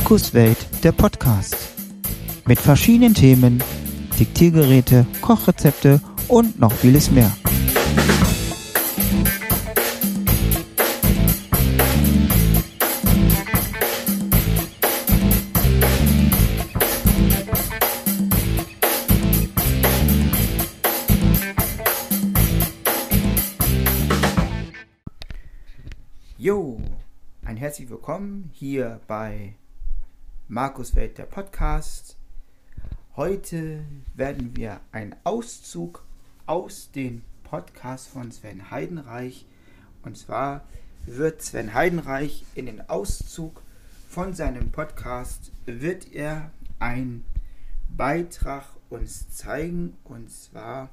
Markus 0.00 0.32
Welt, 0.32 0.84
der 0.84 0.92
Podcast. 0.92 1.56
Mit 2.46 2.60
verschiedenen 2.60 3.14
Themen, 3.14 3.60
Diktiergeräte, 4.16 5.04
Kochrezepte 5.20 6.00
und 6.28 6.60
noch 6.60 6.70
vieles 6.70 7.10
mehr. 7.10 7.32
Jo, 26.38 26.80
ein 27.44 27.56
herzlich 27.56 27.90
willkommen 27.90 28.50
hier 28.54 29.00
bei 29.08 29.57
Markus 30.50 30.96
Welt 30.96 31.18
der 31.18 31.26
Podcast. 31.26 32.16
Heute 33.16 33.84
werden 34.14 34.56
wir 34.56 34.80
einen 34.92 35.14
Auszug 35.24 36.06
aus 36.46 36.90
dem 36.90 37.20
Podcast 37.44 38.08
von 38.08 38.32
Sven 38.32 38.70
Heidenreich. 38.70 39.44
Und 40.04 40.16
zwar 40.16 40.64
wird 41.04 41.42
Sven 41.42 41.74
Heidenreich 41.74 42.46
in 42.54 42.64
den 42.64 42.88
Auszug 42.88 43.60
von 44.08 44.32
seinem 44.32 44.72
Podcast 44.72 45.52
wird 45.66 46.14
er 46.14 46.50
einen 46.78 47.26
Beitrag 47.94 48.64
uns 48.88 49.28
zeigen 49.28 49.98
und 50.04 50.30
zwar 50.30 50.88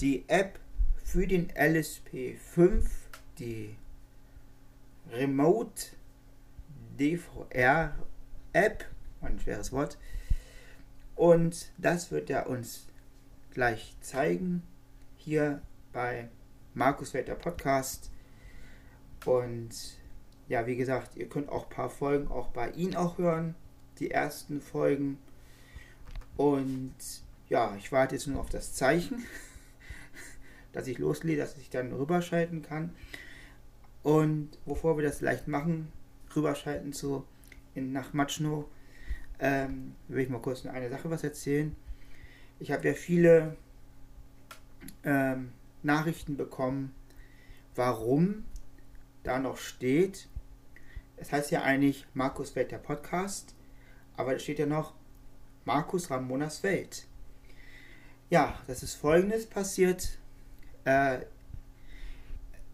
die 0.00 0.28
App 0.28 0.58
für 1.02 1.26
den 1.26 1.50
LSP5, 1.52 2.84
die 3.38 3.74
Remote 5.10 5.82
DVR 6.98 7.94
App, 8.52 8.84
ein 9.20 9.38
schweres 9.38 9.72
Wort. 9.72 9.98
Und 11.14 11.72
das 11.78 12.10
wird 12.10 12.30
er 12.30 12.48
uns 12.48 12.86
gleich 13.52 13.96
zeigen 14.00 14.62
hier 15.16 15.60
bei 15.92 16.28
Markus 16.74 17.12
Welter 17.12 17.34
Podcast. 17.34 18.10
Und 19.24 19.70
ja, 20.48 20.66
wie 20.66 20.76
gesagt, 20.76 21.16
ihr 21.16 21.28
könnt 21.28 21.48
auch 21.48 21.64
ein 21.64 21.74
paar 21.74 21.90
Folgen 21.90 22.28
auch 22.28 22.48
bei 22.48 22.70
ihm 22.70 22.94
auch 22.94 23.18
hören, 23.18 23.54
die 23.98 24.10
ersten 24.10 24.60
Folgen. 24.60 25.18
Und 26.36 26.94
ja, 27.48 27.74
ich 27.76 27.90
warte 27.90 28.14
jetzt 28.14 28.28
nur 28.28 28.40
auf 28.40 28.48
das 28.48 28.74
Zeichen, 28.74 29.24
dass 30.72 30.86
ich 30.86 30.98
loslege, 30.98 31.40
dass 31.40 31.56
ich 31.56 31.68
dann 31.68 31.92
rüberschalten 31.92 32.62
kann. 32.62 32.94
Und 34.02 34.50
bevor 34.64 34.96
wir 34.96 35.04
das 35.04 35.20
leicht 35.20 35.48
machen, 35.48 35.92
rüberschalten 36.34 36.92
zu 36.92 37.26
in, 37.78 37.92
nach 37.92 38.12
Matschno, 38.12 38.68
ähm, 39.38 39.94
will 40.08 40.24
ich 40.24 40.28
mal 40.28 40.40
kurz 40.40 40.66
eine 40.66 40.90
Sache 40.90 41.10
was 41.10 41.24
erzählen. 41.24 41.74
Ich 42.58 42.72
habe 42.72 42.88
ja 42.88 42.94
viele 42.94 43.56
ähm, 45.04 45.52
Nachrichten 45.82 46.36
bekommen, 46.36 46.94
warum 47.74 48.44
da 49.22 49.38
noch 49.38 49.58
steht. 49.58 50.28
Es 51.16 51.32
heißt 51.32 51.50
ja 51.50 51.62
eigentlich 51.62 52.06
Markus 52.14 52.54
Welt 52.56 52.70
der 52.70 52.78
Podcast, 52.78 53.54
aber 54.16 54.32
da 54.32 54.38
steht 54.38 54.58
ja 54.58 54.66
noch 54.66 54.94
Markus 55.64 56.10
Ramonas 56.10 56.62
Welt. 56.62 57.06
Ja, 58.30 58.58
das 58.66 58.82
ist 58.82 58.94
folgendes 58.94 59.46
passiert. 59.46 60.18
Äh, 60.84 61.20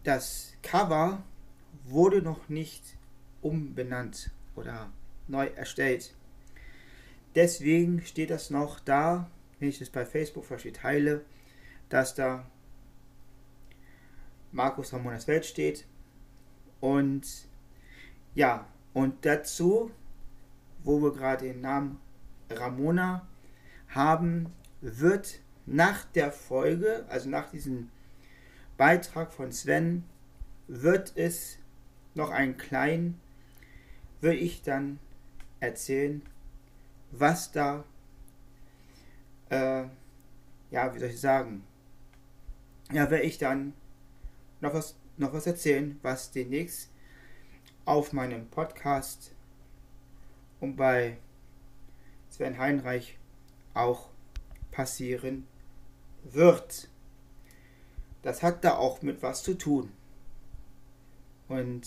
das 0.03 0.53
Cover 0.61 1.23
wurde 1.85 2.21
noch 2.21 2.49
nicht 2.49 2.83
umbenannt 3.41 4.31
oder 4.55 4.91
neu 5.27 5.47
erstellt. 5.47 6.13
Deswegen 7.35 8.01
steht 8.01 8.29
das 8.29 8.49
noch 8.49 8.79
da, 8.79 9.29
wenn 9.59 9.69
ich 9.69 9.79
das 9.79 9.89
bei 9.89 10.05
Facebook 10.05 10.45
verstehe, 10.45 10.73
teile, 10.73 11.25
dass 11.89 12.15
da 12.15 12.45
Markus 14.51 14.93
Ramonas 14.93 15.27
Welt 15.27 15.45
steht. 15.45 15.85
Und 16.79 17.47
ja, 18.33 18.67
und 18.93 19.25
dazu, 19.25 19.91
wo 20.83 21.01
wir 21.01 21.13
gerade 21.13 21.45
den 21.45 21.61
Namen 21.61 21.99
Ramona 22.49 23.27
haben, 23.89 24.53
wird 24.81 25.39
nach 25.65 26.05
der 26.05 26.31
Folge, 26.31 27.05
also 27.09 27.29
nach 27.29 27.49
diesem 27.49 27.89
Beitrag 28.77 29.33
von 29.33 29.51
Sven, 29.51 30.03
wird 30.67 31.13
es 31.15 31.57
noch 32.13 32.29
einen 32.29 32.57
kleinen 32.57 33.19
will 34.25 34.41
ich 34.41 34.63
dann 34.63 34.99
erzählen, 35.59 36.23
was 37.11 37.51
da, 37.51 37.83
äh, 39.49 39.83
ja, 40.71 40.93
wie 40.93 40.99
soll 40.99 41.09
ich 41.09 41.21
sagen, 41.21 41.63
ja, 42.91 43.11
werde 43.11 43.23
ich 43.23 43.37
dann 43.37 43.73
noch 44.61 44.73
was, 44.73 44.95
noch 45.17 45.31
was 45.31 45.45
erzählen, 45.45 45.99
was 46.01 46.31
demnächst 46.31 46.89
auf 47.85 48.13
meinem 48.13 48.49
Podcast 48.49 49.31
und 50.59 50.75
bei 50.75 51.19
Sven 52.31 52.57
Heinreich 52.57 53.19
auch 53.75 54.09
passieren 54.71 55.45
wird. 56.23 56.89
Das 58.23 58.41
hat 58.41 58.63
da 58.63 58.75
auch 58.75 59.03
mit 59.03 59.21
was 59.21 59.43
zu 59.43 59.53
tun. 59.55 59.91
Und 61.47 61.85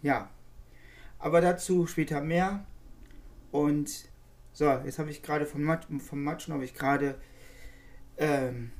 ja. 0.00 0.30
Aber 1.22 1.40
dazu 1.40 1.86
später 1.86 2.20
mehr. 2.20 2.66
Und 3.52 4.08
so, 4.52 4.68
jetzt 4.84 4.98
habe 4.98 5.10
ich 5.10 5.22
gerade 5.22 5.46
vom, 5.46 5.62
Mat 5.62 5.86
vom 5.98 6.22
Matschen 6.22 6.52
habe 6.52 6.64
ich 6.64 6.74
gerade 6.74 7.14
ähm, 8.18 8.72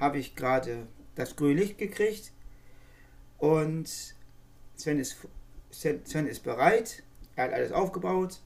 habe 0.00 0.18
ich 0.18 0.34
gerade 0.34 0.88
das 1.14 1.36
grüne 1.36 1.60
Licht 1.60 1.76
gekriegt. 1.76 2.32
Und 3.36 3.88
Sven 4.74 4.98
ist, 4.98 5.16
Sven 5.70 6.26
ist 6.26 6.42
bereit. 6.42 7.02
Er 7.36 7.44
hat 7.44 7.52
alles 7.52 7.72
aufgebaut. 7.72 8.40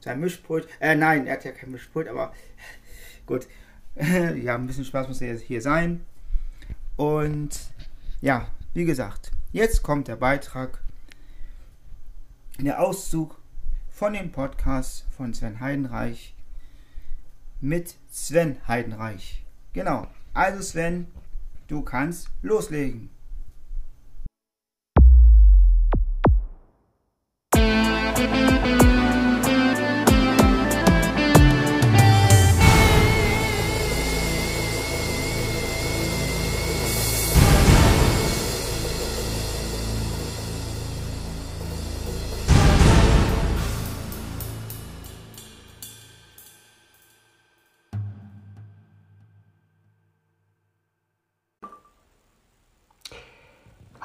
Sein 0.00 0.18
Mischpult. 0.18 0.68
Äh, 0.80 0.96
nein, 0.96 1.26
er 1.26 1.34
hat 1.34 1.44
ja 1.44 1.52
kein 1.52 1.70
Mischpult, 1.70 2.08
aber 2.08 2.34
gut. 3.26 3.46
ja, 3.96 4.56
ein 4.56 4.66
bisschen 4.66 4.84
Spaß 4.84 5.06
muss 5.06 5.20
er 5.20 5.36
hier 5.36 5.62
sein. 5.62 6.04
Und 6.96 7.60
ja, 8.20 8.48
wie 8.74 8.84
gesagt, 8.84 9.30
jetzt 9.52 9.84
kommt 9.84 10.08
der 10.08 10.16
Beitrag 10.16 10.82
der 12.66 12.82
Auszug 12.82 13.40
von 13.88 14.14
dem 14.14 14.32
Podcast 14.32 15.06
von 15.16 15.32
Sven 15.32 15.60
Heidenreich 15.60 16.34
mit 17.60 17.94
Sven 18.10 18.56
Heidenreich. 18.66 19.44
Genau. 19.72 20.08
Also 20.34 20.60
Sven, 20.62 21.06
du 21.68 21.82
kannst 21.82 22.30
loslegen. 22.42 23.10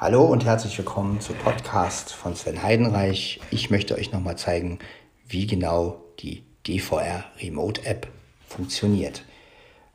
Hallo 0.04 0.26
und 0.26 0.44
herzlich 0.44 0.76
willkommen 0.76 1.18
zu 1.22 1.32
Podcast 1.32 2.12
von 2.12 2.36
Sven 2.36 2.62
Heidenreich. 2.62 3.40
Ich 3.50 3.70
möchte 3.70 3.94
euch 3.94 4.12
nochmal 4.12 4.36
zeigen, 4.36 4.78
wie 5.26 5.46
genau 5.46 5.98
die 6.18 6.44
DVR 6.66 7.24
Remote 7.40 7.86
App 7.86 8.08
funktioniert. 8.46 9.24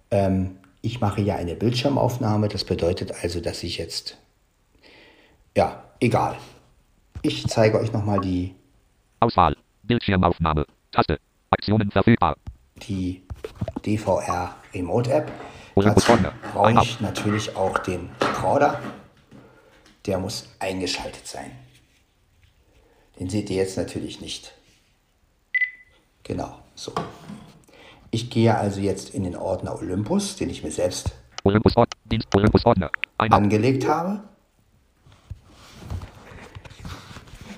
Ähm, 0.09 0.57
ich 0.81 0.99
mache 0.99 1.21
ja 1.21 1.35
eine 1.35 1.53
Bildschirmaufnahme, 1.53 2.47
das 2.47 2.63
bedeutet 2.63 3.13
also, 3.21 3.39
dass 3.39 3.61
ich 3.61 3.77
jetzt, 3.77 4.17
ja, 5.55 5.83
egal. 5.99 6.37
Ich 7.21 7.45
zeige 7.45 7.79
euch 7.79 7.93
nochmal 7.93 8.19
die 8.19 8.55
Auswahl, 9.19 9.55
Bildschirmaufnahme, 9.83 10.65
Taste, 10.91 11.19
Aktionen 11.51 11.91
verfügbar. 11.91 12.35
Die 12.87 13.21
DVR 13.85 14.55
Remote 14.73 15.13
App. 15.13 15.31
Dazu 15.75 16.13
brauche 16.51 16.81
ich 16.81 16.99
natürlich 16.99 17.55
auch 17.55 17.77
den 17.77 18.09
Recorder. 18.19 18.79
Der 20.05 20.17
muss 20.17 20.47
eingeschaltet 20.59 21.27
sein. 21.27 21.51
Den 23.19 23.29
seht 23.29 23.49
ihr 23.49 23.57
jetzt 23.57 23.77
natürlich 23.77 24.21
nicht. 24.21 24.53
Genau, 26.23 26.59
so. 26.75 26.93
Ich 28.11 28.29
gehe 28.29 28.55
also 28.55 28.79
jetzt 28.79 29.13
in 29.13 29.23
den 29.23 29.35
Ordner 29.35 29.75
Olympus, 29.75 30.35
den 30.35 30.49
ich 30.49 30.63
mir 30.63 30.71
selbst 30.71 31.11
Olympus 31.43 31.75
Ordner, 31.77 31.97
Dienst 32.05 32.35
Olympus 32.35 32.65
Ordner. 32.65 32.91
Angelegt 33.17 33.87
habe. 33.87 34.23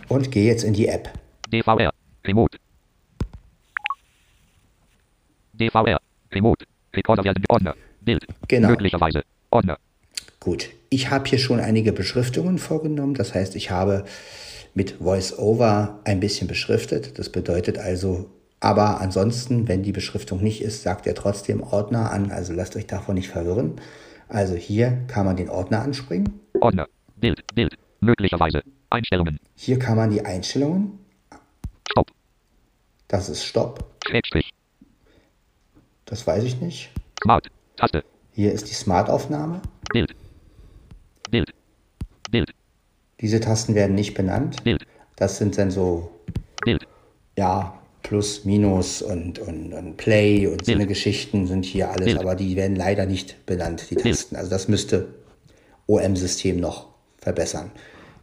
Und 0.07 0.31
gehe 0.31 0.45
jetzt 0.45 0.63
in 0.63 0.73
die 0.73 0.87
App. 0.87 1.13
DVR. 1.47 1.93
Remote. 2.25 2.57
DVR. 5.53 5.99
Remote. 6.31 6.65
Recorder 6.93 7.23
werden 7.23 7.43
Ordner. 7.49 7.75
Bild. 8.01 8.25
Genau. 8.47 8.69
Möglicherweise. 8.69 9.23
Ordner. 9.49 9.77
Gut, 10.39 10.69
ich 10.91 11.09
habe 11.09 11.27
hier 11.27 11.39
schon 11.39 11.59
einige 11.59 11.93
Beschriftungen 11.93 12.59
vorgenommen. 12.59 13.15
Das 13.15 13.33
heißt, 13.33 13.55
ich 13.55 13.71
habe 13.71 14.03
mit 14.73 15.01
VoiceOver 15.03 15.99
ein 16.03 16.19
bisschen 16.19 16.47
beschriftet. 16.47 17.17
Das 17.17 17.29
bedeutet 17.29 17.79
also, 17.79 18.29
aber 18.59 18.99
ansonsten, 18.99 19.69
wenn 19.69 19.83
die 19.83 19.93
Beschriftung 19.93 20.43
nicht 20.43 20.61
ist, 20.61 20.83
sagt 20.83 21.07
er 21.07 21.15
trotzdem 21.15 21.63
Ordner 21.63 22.11
an. 22.11 22.29
Also 22.29 22.51
lasst 22.51 22.75
euch 22.75 22.87
davon 22.87 23.15
nicht 23.15 23.29
verwirren. 23.29 23.79
Also 24.27 24.55
hier 24.55 25.05
kann 25.07 25.25
man 25.25 25.37
den 25.37 25.49
Ordner 25.49 25.81
anspringen. 25.81 26.41
Ordner. 26.59 26.87
Bild. 27.15 27.41
Bild. 27.55 27.77
Möglicherweise. 28.01 28.61
Einstellungen. 28.89 29.39
Hier 29.55 29.79
kann 29.79 29.95
man 29.95 30.09
die 30.09 30.25
Einstellungen. 30.25 30.99
Stopp. 31.89 32.11
Das 33.07 33.29
ist 33.29 33.45
Stopp. 33.45 33.85
Schrägstrich. 34.05 34.51
Das 36.03 36.27
weiß 36.27 36.43
ich 36.43 36.59
nicht. 36.59 36.91
Smart. 37.23 37.47
Taste. 37.77 38.03
Hier 38.33 38.51
ist 38.51 38.69
die 38.69 38.73
Smart-Aufnahme. 38.73 39.61
Bild. 39.93 40.13
Bild. 41.31 41.53
Bild. 42.29 42.53
Diese 43.19 43.39
Tasten 43.39 43.75
werden 43.75 43.95
nicht 43.95 44.13
benannt. 44.13 44.63
Bild. 44.63 44.85
Das 45.15 45.37
sind 45.37 45.57
dann 45.57 45.71
so, 45.71 46.11
Bild. 46.63 46.85
ja, 47.37 47.77
Plus, 48.03 48.45
Minus 48.45 49.01
und, 49.01 49.39
und, 49.39 49.73
und 49.73 49.97
Play 49.97 50.47
und 50.47 50.65
so 50.65 50.71
eine 50.71 50.87
Geschichten 50.87 51.47
sind 51.47 51.65
hier 51.65 51.89
alles, 51.89 52.05
Bild. 52.05 52.19
aber 52.19 52.35
die 52.35 52.55
werden 52.55 52.75
leider 52.75 53.05
nicht 53.05 53.45
benannt, 53.45 53.89
die 53.89 53.95
Tasten. 53.95 54.35
Also 54.35 54.49
das 54.49 54.67
müsste 54.67 55.07
OM-System 55.87 56.59
noch 56.59 56.87
verbessern. 57.19 57.71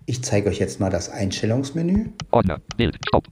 Ich 0.07 0.23
zeige 0.23 0.49
euch 0.49 0.59
jetzt 0.59 0.81
mal 0.81 0.91
das 0.91 1.09
Einstellungsmenü. 1.09 2.07
Ordner. 2.31 2.61
Bild. 2.77 2.97
Stopp. 3.09 3.29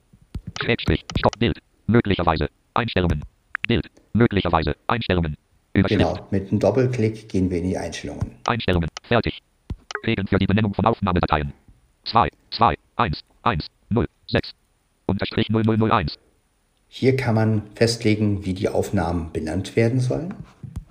Schrägstrich. 0.63 1.05
Stopp. 1.19 1.39
Bild. 1.39 1.59
Möglicherweise. 1.87 2.49
Einstellungen. 2.75 3.23
Bild. 3.67 3.91
Möglicherweise. 4.13 4.77
Einstellungen. 4.87 5.37
Überschrift. 5.73 5.99
Genau, 5.99 6.27
mit 6.31 6.49
einem 6.49 6.61
Doppelklick 6.61 7.29
gehen 7.29 7.51
wir 7.51 7.59
in 7.59 7.65
die 7.65 7.77
Einstellungen. 7.77 8.33
Einstellungen. 8.47 8.89
Fertig. 9.03 9.43
Regeln 10.05 10.27
für 10.27 10.39
die 10.39 10.47
Benennung 10.47 10.75
von 10.75 10.85
Aufnahmedateien. 10.85 11.53
2, 12.05 12.31
2, 12.51 12.77
1, 12.97 13.21
1, 13.43 13.67
0, 13.91 14.09
6. 14.29 14.53
Unterstrich 15.07 15.49
0001. 15.49 16.19
Hier 16.89 17.17
kann 17.17 17.35
man 17.35 17.63
festlegen, 17.75 18.45
wie 18.45 18.55
die 18.55 18.69
Aufnahmen 18.69 19.33
benannt 19.33 19.77
werden 19.77 20.01
sollen. 20.01 20.35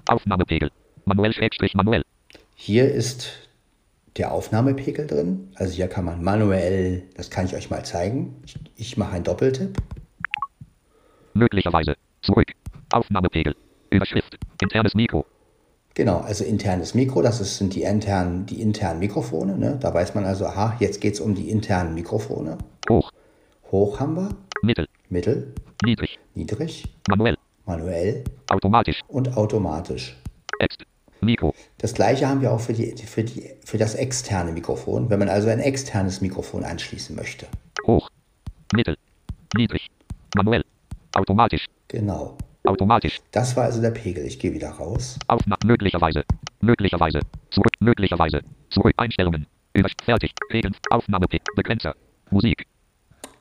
Aufnahmepegel. 0.08 0.72
Manuell 1.06 1.34
Schrägstrich 1.34 1.74
manuell. 1.74 2.04
Hier 2.56 2.92
ist 2.92 3.32
der 4.18 4.32
Aufnahmepegel 4.32 5.08
drin. 5.08 5.50
Also 5.56 5.74
hier 5.74 5.88
kann 5.88 6.06
man 6.06 6.24
manuell, 6.24 7.04
das 7.16 7.30
kann 7.30 7.46
ich 7.46 7.56
euch 7.56 7.70
mal 7.70 7.84
zeigen. 7.84 8.36
Ich, 8.46 8.56
ich 8.76 8.98
mache 8.98 9.14
einen 9.14 9.24
Doppeltipp. 9.24 9.78
Möglicherweise. 11.34 11.96
Zurück. 12.22 12.52
Aufnahmepegel. 12.92 13.56
Überschrift. 13.90 14.38
Internes 14.62 14.94
Mikro. 14.96 15.26
Genau, 15.96 16.18
also 16.20 16.44
internes 16.44 16.94
Mikro, 16.94 17.22
das 17.22 17.40
ist, 17.40 17.58
sind 17.58 17.74
die 17.74 17.84
internen, 17.84 18.46
die 18.46 18.62
internen 18.62 19.00
Mikrofone. 19.00 19.58
Ne? 19.58 19.78
Da 19.80 19.94
weiß 19.94 20.14
man 20.14 20.26
also, 20.26 20.46
aha, 20.46 20.76
jetzt 20.80 21.00
geht 21.00 21.14
es 21.14 21.22
um 21.22 21.36
die 21.36 21.50
internen 21.50 21.94
Mikrofone. 21.94 22.58
Hoch. 22.90 23.12
Hoch 23.72 24.00
haben 24.00 24.16
wir, 24.16 24.30
Mittel. 24.62 24.88
mittel, 25.10 25.54
Niedrig. 25.86 26.20
niedrig, 26.34 26.84
Manuell. 27.10 27.38
manuell 27.66 28.24
Automatisch. 28.50 29.02
und 29.08 29.36
automatisch. 29.38 30.18
Ext. 30.60 30.84
Mikro. 31.22 31.56
Das 31.78 31.94
gleiche 31.94 32.28
haben 32.28 32.42
wir 32.42 32.52
auch 32.52 32.60
für, 32.60 32.74
die, 32.74 32.94
für, 32.98 33.24
die, 33.24 33.52
für 33.64 33.78
das 33.78 33.96
externe 33.96 34.52
Mikrofon, 34.52 35.10
wenn 35.10 35.18
man 35.20 35.30
also 35.30 35.48
ein 35.48 35.60
externes 35.62 36.20
Mikrofon 36.22 36.64
anschließen 36.66 37.16
möchte. 37.16 37.48
Hoch. 37.88 38.10
Mittel. 38.76 38.98
Niedrig. 39.56 39.88
Manuell. 40.36 40.64
Automatisch. 41.16 41.66
Genau. 41.88 42.38
Automatisch. 42.66 43.22
Das 43.32 43.56
war 43.56 43.66
also 43.66 43.82
der 43.82 43.92
Pegel. 43.92 44.26
Ich 44.26 44.40
gehe 44.40 44.54
wieder 44.54 44.70
raus. 44.70 45.20
Aufnahme. 45.28 45.60
Möglicherweise. 45.66 46.24
Möglicherweise. 46.62 47.20
Zurück. 47.52 47.72
Möglicherweise. 47.80 48.42
Zurück. 48.70 48.94
Einstellungen. 48.98 49.48
Über. 49.74 49.90
Fertig. 50.04 50.34
Regeln. 50.52 50.76
Aufnahmepegel. 50.90 51.46
Begrenzer. 51.56 51.96
Musik. 52.32 52.66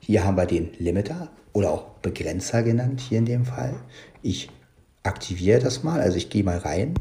Hier 0.01 0.25
haben 0.25 0.37
wir 0.37 0.47
den 0.47 0.71
Limiter 0.79 1.31
oder 1.55 1.71
auch 1.71 1.85
Begrenzer 2.03 2.63
genannt, 2.63 3.01
hier 3.01 3.19
in 3.19 3.25
dem 3.25 3.47
Fall. 3.47 3.75
Ich 4.23 4.51
aktiviere 5.03 5.61
das 5.61 5.83
mal, 5.83 6.01
also 6.01 6.19
ich 6.19 6.29
gehe 6.29 6.45
mal 6.45 6.59
rein. 6.59 6.95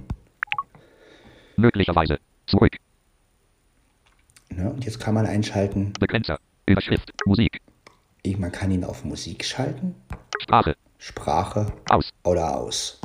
Möglicherweise. 1.58 2.20
Zurück. 2.48 2.78
Ne, 4.50 4.70
und 4.70 4.86
jetzt 4.86 5.00
kann 5.00 5.16
man 5.16 5.26
einschalten, 5.26 5.94
Begrenzer. 6.00 6.40
Überschrift. 6.66 7.12
Musik. 7.26 7.60
ich, 8.22 8.38
man 8.38 8.52
kann 8.52 8.72
ihn 8.72 8.84
auf 8.84 9.04
Musik 9.04 9.44
schalten, 9.44 9.96
Sprache. 10.40 10.76
Sprache 11.06 11.66
Aus. 11.90 12.12
oder 12.24 12.56
aus. 12.56 12.98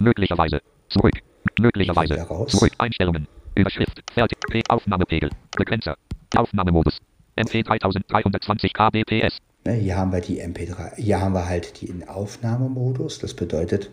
Möglicherweise. 0.00 0.60
Zurück. 0.88 1.12
Möglicherweise. 1.60 2.20
Raus. 2.22 2.50
Zurück. 2.50 2.72
Einstellungen. 2.78 3.28
Überschrift. 3.54 4.02
Fertig. 4.12 4.38
P 4.50 4.60
Aufnahmepegel. 4.68 5.30
Begrenzer. 5.56 5.96
Aufnahmemodus. 6.34 6.98
MP 7.36 7.62
3320 7.62 8.72
kbps. 8.72 9.38
Hier 9.64 9.96
haben 9.96 10.10
wir 10.10 10.20
die 10.20 10.42
MP3, 10.42 10.96
hier 10.96 11.20
haben 11.20 11.32
wir 11.32 11.46
halt 11.46 11.80
den 11.80 12.08
Aufnahmemodus. 12.08 13.20
Das 13.20 13.34
bedeutet, 13.34 13.88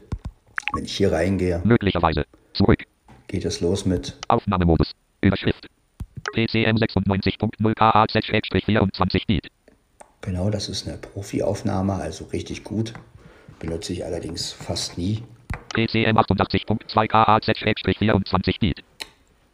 wenn 0.74 0.86
ich 0.86 0.98
hier 0.98 1.12
reingehe, 1.12 1.62
Möglicherweise. 1.64 2.26
Zurück. 2.54 2.84
geht 3.28 3.46
es 3.46 3.62
los 3.62 3.86
mit 3.86 4.18
Aufnahmemodus. 4.28 4.92
Überschrift. 5.22 5.68
PCM 6.34 6.78
96.0 6.78 7.74
KHZ-24 7.76 9.28
Beat. 9.28 9.52
Genau, 10.22 10.50
das 10.50 10.68
ist 10.68 10.88
eine 10.88 10.98
Profi-Aufnahme, 10.98 11.94
also 11.94 12.26
richtig 12.26 12.64
gut. 12.64 12.94
Benutze 13.66 13.94
ich 13.94 14.06
allerdings 14.06 14.52
fast 14.52 14.96
nie. 14.96 15.24
PCM 15.74 16.20
88.2 16.20 17.08
KHZ-24 17.08 18.60
Beat. 18.60 18.84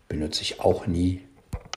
Benutze 0.10 0.42
ich 0.42 0.60
auch 0.60 0.86
nie. 0.86 1.22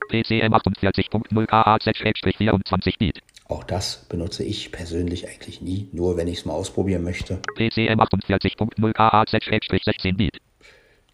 PCM 0.09 0.53
48.0 0.53 1.45
KHZ-24 1.45 2.97
Beat. 2.99 3.21
Auch 3.47 3.63
das 3.63 4.05
benutze 4.09 4.43
ich 4.43 4.73
persönlich 4.73 5.29
eigentlich 5.29 5.61
nie, 5.61 5.87
nur 5.93 6.17
wenn 6.17 6.27
ich 6.27 6.39
es 6.39 6.45
mal 6.45 6.53
ausprobieren 6.53 7.03
möchte. 7.03 7.39
PCM 7.55 8.01
48.0 8.01 8.93
KHZ-16 8.93 10.17
Beat. 10.17 10.41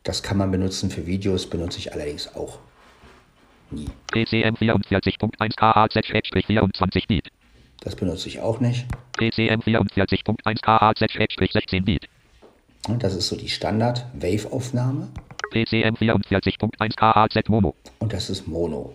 Das 0.01 0.23
kann 0.23 0.39
man 0.39 0.49
benutzen 0.49 0.89
für 0.89 1.05
Videos, 1.05 1.47
benutze 1.47 1.77
ich 1.77 1.93
allerdings 1.93 2.33
auch 2.35 2.57
nie. 3.69 3.85
PCM 4.07 4.55
44.1 4.55 5.55
KHZ-24 5.55 7.07
Beat. 7.07 7.27
Das 7.81 7.95
benutze 7.95 8.29
ich 8.29 8.39
auch 8.39 8.59
nicht. 8.59 8.85
PCM 9.17 9.61
44.1 9.61 10.61
KHZ-16 10.61 11.83
Beat. 11.83 12.07
Und 12.87 13.03
das 13.03 13.15
ist 13.15 13.27
so 13.27 13.35
die 13.35 13.49
Standard-Wave-Aufnahme. 13.49 15.09
PCM 15.51 15.95
44.1 15.95 16.95
KHZ 16.95 17.49
Mono. 17.49 17.75
Und 17.99 18.13
das 18.13 18.29
ist 18.29 18.47
Mono. 18.47 18.93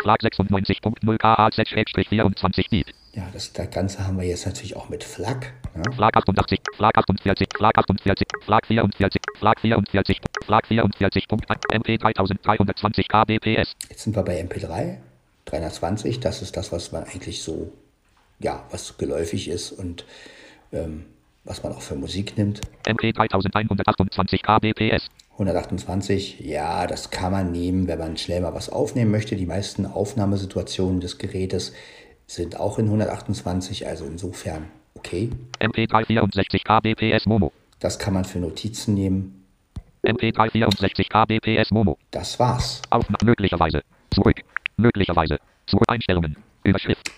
FLAC 0.00 0.20
96.0 0.22 1.16
KHZ-24 1.16 2.70
Beat. 2.70 2.86
Ja, 3.14 3.28
das, 3.32 3.52
das 3.52 3.70
Ganze 3.70 4.06
haben 4.06 4.18
wir 4.18 4.26
jetzt 4.26 4.46
natürlich 4.46 4.76
auch 4.76 4.88
mit 4.88 5.02
FLAC. 5.02 5.52
Ne? 5.74 5.82
FLAC 5.94 6.16
88, 6.16 6.60
FLAC 6.76 6.98
48, 6.98 7.48
FLAC 7.56 7.78
48, 7.78 8.28
FLAC 8.44 8.66
44, 8.66 9.22
FLAC 9.38 9.60
44, 9.60 10.20
FLAC 10.44 10.64
44.1 10.66 11.74
MP 11.74 11.98
3320 11.98 13.08
kbps. 13.08 13.74
Jetzt 13.88 14.02
sind 14.02 14.14
wir 14.14 14.22
bei 14.22 14.40
MP3 14.40 14.98
320. 15.50 16.20
Das 16.20 16.42
ist 16.42 16.56
das, 16.56 16.72
was 16.72 16.92
man 16.92 17.04
eigentlich 17.04 17.42
so, 17.42 17.72
ja, 18.38 18.64
was 18.70 18.98
geläufig 18.98 19.48
ist 19.48 19.72
und 19.72 20.04
ähm, 20.72 21.04
was 21.44 21.62
man 21.62 21.72
auch 21.72 21.82
für 21.82 21.94
Musik 21.94 22.36
nimmt. 22.36 22.60
MP 22.86 23.12
3128 23.12 24.42
kbps. 24.42 25.08
128, 25.32 26.40
ja, 26.40 26.86
das 26.86 27.10
kann 27.10 27.32
man 27.32 27.52
nehmen, 27.52 27.86
wenn 27.86 27.98
man 27.98 28.16
schnell 28.16 28.40
mal 28.40 28.54
was 28.54 28.68
aufnehmen 28.68 29.10
möchte. 29.10 29.36
Die 29.36 29.46
meisten 29.46 29.86
Aufnahmesituationen 29.86 31.00
des 31.00 31.18
Gerätes 31.18 31.72
sind 32.26 32.58
auch 32.58 32.78
in 32.78 32.86
128, 32.86 33.86
also 33.86 34.04
insofern 34.04 34.68
okay. 34.94 35.30
MP 35.60 35.86
364 35.86 36.64
kbps 36.64 37.26
Mono. 37.26 37.52
Das 37.78 37.98
kann 37.98 38.14
man 38.14 38.24
für 38.24 38.40
Notizen 38.40 38.94
nehmen. 38.94 39.44
MP 40.02 40.32
364 40.32 41.08
kbps 41.08 41.70
Mono. 41.70 41.96
Das 42.10 42.38
war's. 42.38 42.82
Aufnahme 42.90 43.24
möglicherweise. 43.24 43.82
Zurück. 44.10 44.42
Möglicherweise. 44.78 45.38
Zurück 45.66 45.84
Einstellungen. 45.88 46.36
Überschrift. 46.62 47.10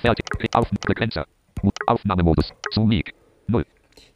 Fertig. 0.00 0.24
Auf 0.54 0.70
Begrenzer. 0.86 1.26
Aufnahmemodus. 1.86 2.52
Zoomig. 2.72 3.12
0. 3.48 3.66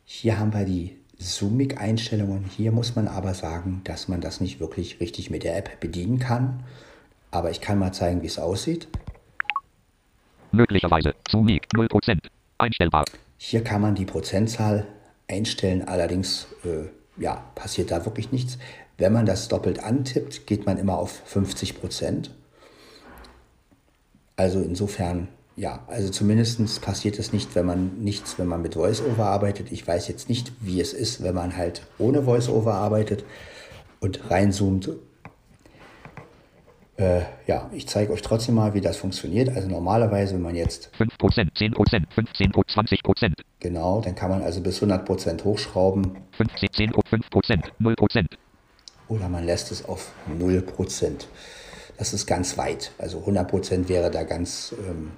Hier 0.04 0.38
haben 0.38 0.54
wir 0.54 0.64
die 0.64 0.96
Zoomig-Einstellungen. 1.18 2.44
Hier 2.44 2.70
muss 2.70 2.94
man 2.94 3.08
aber 3.08 3.34
sagen, 3.34 3.80
dass 3.82 4.06
man 4.06 4.20
das 4.20 4.40
nicht 4.40 4.60
wirklich 4.60 5.00
richtig 5.00 5.30
mit 5.30 5.42
der 5.42 5.56
App 5.56 5.80
bedienen 5.80 6.20
kann. 6.20 6.62
Aber 7.32 7.50
ich 7.50 7.60
kann 7.60 7.78
mal 7.78 7.92
zeigen, 7.92 8.22
wie 8.22 8.28
es 8.28 8.38
aussieht. 8.38 8.86
Möglicherweise. 10.52 11.16
Zoomig. 11.28 11.66
0%. 11.74 12.18
Einstellbar. 12.58 13.04
Hier 13.36 13.64
kann 13.64 13.80
man 13.80 13.96
die 13.96 14.04
Prozentzahl 14.04 14.86
einstellen, 15.26 15.88
allerdings 15.88 16.46
äh, 16.64 17.20
ja, 17.20 17.42
passiert 17.56 17.90
da 17.90 18.04
wirklich 18.04 18.30
nichts. 18.30 18.58
Wenn 18.96 19.12
man 19.12 19.26
das 19.26 19.48
doppelt 19.48 19.82
antippt, 19.82 20.46
geht 20.46 20.66
man 20.66 20.78
immer 20.78 20.98
auf 20.98 21.10
50 21.24 21.80
Prozent. 21.80 22.30
Also 24.36 24.60
insofern 24.60 25.28
ja, 25.56 25.80
also 25.86 26.10
zumindest 26.10 26.80
passiert 26.80 27.18
es 27.18 27.32
nicht, 27.32 27.54
wenn 27.54 27.66
man 27.66 27.98
nichts, 27.98 28.38
wenn 28.38 28.46
man 28.46 28.62
mit 28.62 28.76
VoiceOver 28.76 29.26
arbeitet. 29.26 29.70
Ich 29.70 29.86
weiß 29.86 30.08
jetzt 30.08 30.28
nicht, 30.28 30.52
wie 30.60 30.80
es 30.80 30.92
ist, 30.92 31.22
wenn 31.22 31.34
man 31.34 31.56
halt 31.56 31.82
ohne 31.98 32.24
VoiceOver 32.26 32.74
arbeitet 32.74 33.24
und 34.00 34.30
reinzoomt. 34.30 34.90
Äh, 36.96 37.22
ja, 37.46 37.70
ich 37.72 37.86
zeige 37.86 38.12
euch 38.12 38.22
trotzdem 38.22 38.54
mal, 38.54 38.74
wie 38.74 38.80
das 38.80 38.96
funktioniert. 38.96 39.50
Also 39.54 39.68
normalerweise, 39.68 40.34
wenn 40.34 40.42
man 40.42 40.54
jetzt 40.54 40.90
5%, 40.98 41.10
10%, 41.54 41.74
15%, 42.16 43.02
20%, 43.02 43.32
genau, 43.60 44.00
dann 44.00 44.14
kann 44.14 44.30
man 44.30 44.42
also 44.42 44.60
bis 44.62 44.82
100% 44.82 45.44
hochschrauben 45.44 46.16
15, 46.32 46.68
10, 46.72 46.92
5%, 46.92 47.62
0%, 47.80 48.26
oder 49.08 49.28
man 49.28 49.44
lässt 49.44 49.70
es 49.70 49.84
auf 49.84 50.12
0%. 50.38 51.26
Das 52.02 52.12
ist 52.12 52.26
ganz 52.26 52.58
weit. 52.58 52.90
Also 52.98 53.20
100% 53.20 53.88
wäre 53.88 54.10
da 54.10 54.24
ganz, 54.24 54.74
ähm, 54.88 55.12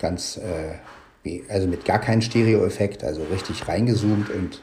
ganz, 0.00 0.38
äh, 0.38 1.42
also 1.50 1.68
mit 1.68 1.84
gar 1.84 1.98
keinem 1.98 2.22
Stereo-Effekt, 2.22 3.04
also 3.04 3.24
richtig 3.24 3.68
reingezoomt 3.68 4.30
und 4.30 4.62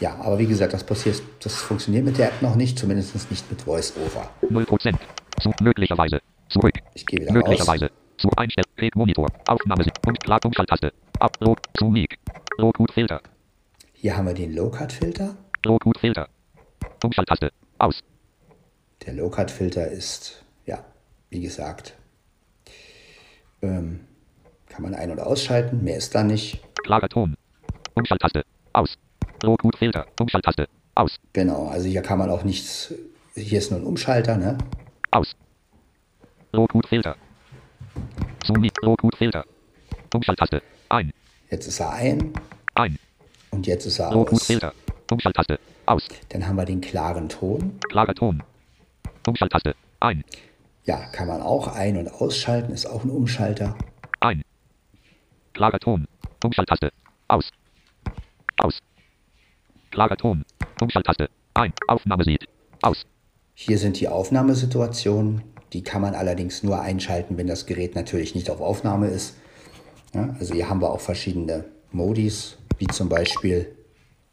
ja, 0.00 0.16
aber 0.20 0.38
wie 0.38 0.46
gesagt, 0.46 0.74
das 0.74 0.84
passiert, 0.84 1.22
das 1.42 1.54
funktioniert 1.54 2.04
mit 2.04 2.18
der 2.18 2.28
App 2.28 2.42
noch 2.42 2.56
nicht, 2.56 2.78
zumindest 2.78 3.14
nicht 3.30 3.50
mit 3.50 3.66
VoiceOver. 3.66 4.28
0%. 4.42 4.94
Zu, 5.40 5.50
möglicherweise. 5.62 6.20
Zurück. 6.50 6.74
Ich 6.92 7.06
gehe 7.06 7.20
wieder 7.20 7.30
raus. 7.30 7.36
Möglicherweise. 7.36 7.90
Zu 8.18 8.28
Einstell. 8.36 8.64
Red 8.78 8.96
Monitor. 8.96 9.28
Aufnahme. 9.46 9.86
Und 10.06 10.22
klar 10.22 10.40
Umschalttaste. 10.44 10.92
Rot. 11.40 11.60
Zu 11.78 11.86
Mic. 11.86 12.18
Rotgut 12.60 12.92
Filter. 12.92 13.22
Hier 13.94 14.14
haben 14.14 14.26
wir 14.26 14.34
den 14.34 14.54
Low-Cut-Filter. 14.54 15.36
Rotgut 15.66 15.98
Filter. 15.98 16.28
Umschalttaste. 17.02 17.50
Aus. 17.78 18.02
Der 19.06 19.14
Low-Cut-Filter 19.14 19.88
ist, 19.88 20.42
ja, 20.66 20.84
wie 21.30 21.40
gesagt, 21.40 21.94
ähm, 23.62 24.00
kann 24.68 24.82
man 24.82 24.94
ein- 24.94 25.10
und 25.10 25.20
ausschalten, 25.20 25.82
mehr 25.82 25.96
ist 25.96 26.14
da 26.14 26.22
nicht. 26.22 26.60
Klarer 26.84 27.08
Ton. 27.08 27.36
Umschalttaste. 27.94 28.44
Aus. 28.72 28.96
Rotgut 29.44 29.76
Filter. 29.78 30.06
Umschalttaste. 30.20 30.68
Aus. 30.94 31.16
Genau, 31.32 31.68
also 31.68 31.88
hier 31.88 32.02
kann 32.02 32.18
man 32.18 32.30
auch 32.30 32.44
nichts, 32.44 32.92
hier 33.34 33.58
ist 33.58 33.70
nur 33.70 33.80
ein 33.80 33.86
Umschalter, 33.86 34.36
ne? 34.36 34.58
Aus. 35.10 35.34
Rotgut 36.54 36.86
Filter. 36.88 37.16
Zu 38.44 38.52
Mic. 38.54 38.72
Rotgut 38.84 39.16
Filter. 39.16 39.44
Umschalttaste. 40.12 40.62
Ein. 40.88 41.12
Jetzt 41.50 41.66
ist 41.66 41.80
er 41.80 41.90
ein 41.92 42.32
Ein. 42.74 42.98
und 43.50 43.66
jetzt 43.66 43.86
ist 43.86 43.98
er 43.98 44.14
aus. 44.14 44.46
Filter. 44.46 44.72
Umschalttaste. 45.10 45.58
Aus. 45.86 46.06
Dann 46.28 46.46
haben 46.46 46.56
wir 46.56 46.64
den 46.64 46.80
klaren 46.80 47.28
Ton. 47.28 47.78
Klarer 47.88 48.14
Ton. 48.14 48.42
Umschalttaste. 49.26 49.74
Ein. 50.00 50.24
Ja, 50.84 50.96
kann 51.12 51.28
man 51.28 51.42
auch 51.42 51.68
ein- 51.68 51.96
und 51.96 52.08
ausschalten, 52.08 52.72
ist 52.72 52.86
auch 52.86 53.04
ein 53.04 53.10
Umschalter. 53.10 53.76
Ein. 54.20 54.42
Klarer 55.52 55.78
Ton. 55.78 56.06
Umschalttaste. 56.42 56.90
Aus. 57.28 57.50
Aus. 58.58 58.78
Klarer 59.90 60.16
Ton. 60.16 60.44
Umschalttaste. 60.80 61.28
Ein. 61.54 61.72
Aufnahmesied. 61.86 62.46
Aus. 62.82 63.04
Hier 63.54 63.78
sind 63.78 64.00
die 64.00 64.08
Aufnahmesituationen. 64.08 65.42
Die 65.72 65.82
kann 65.82 66.02
man 66.02 66.14
allerdings 66.14 66.62
nur 66.62 66.80
einschalten, 66.80 67.36
wenn 67.36 67.46
das 67.46 67.66
Gerät 67.66 67.94
natürlich 67.94 68.34
nicht 68.34 68.50
auf 68.50 68.60
Aufnahme 68.60 69.08
ist. 69.08 69.36
Ja, 70.14 70.34
also 70.38 70.54
hier 70.54 70.68
haben 70.68 70.80
wir 70.80 70.90
auch 70.90 71.00
verschiedene 71.00 71.66
Modis, 71.92 72.56
wie 72.78 72.86
zum 72.86 73.08
Beispiel 73.08 73.76